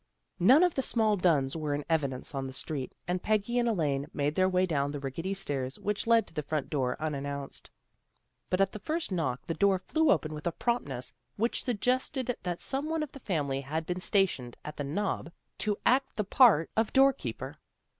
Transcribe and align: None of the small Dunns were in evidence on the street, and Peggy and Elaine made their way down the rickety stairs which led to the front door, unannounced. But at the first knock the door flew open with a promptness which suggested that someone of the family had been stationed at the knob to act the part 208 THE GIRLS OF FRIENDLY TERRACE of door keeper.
None 0.39 0.63
of 0.63 0.73
the 0.73 0.81
small 0.81 1.15
Dunns 1.15 1.55
were 1.55 1.75
in 1.75 1.85
evidence 1.87 2.33
on 2.33 2.45
the 2.45 2.53
street, 2.53 2.95
and 3.07 3.21
Peggy 3.21 3.59
and 3.59 3.69
Elaine 3.69 4.07
made 4.15 4.33
their 4.33 4.49
way 4.49 4.65
down 4.65 4.89
the 4.89 4.99
rickety 4.99 5.35
stairs 5.35 5.77
which 5.77 6.07
led 6.07 6.25
to 6.25 6.33
the 6.33 6.41
front 6.41 6.71
door, 6.71 6.97
unannounced. 6.99 7.69
But 8.49 8.59
at 8.61 8.71
the 8.71 8.79
first 8.79 9.11
knock 9.11 9.45
the 9.45 9.53
door 9.53 9.77
flew 9.77 10.09
open 10.09 10.33
with 10.33 10.47
a 10.47 10.51
promptness 10.51 11.13
which 11.35 11.63
suggested 11.63 12.35
that 12.41 12.61
someone 12.61 13.03
of 13.03 13.11
the 13.11 13.19
family 13.19 13.61
had 13.61 13.85
been 13.85 14.01
stationed 14.01 14.57
at 14.65 14.75
the 14.77 14.83
knob 14.83 15.31
to 15.59 15.77
act 15.85 16.15
the 16.15 16.23
part 16.23 16.47
208 16.47 16.47
THE 16.47 16.47
GIRLS 16.47 16.47
OF 16.47 16.47
FRIENDLY 16.47 16.63
TERRACE 16.63 16.75
of 16.87 16.93
door 16.93 17.13
keeper. 17.13 17.55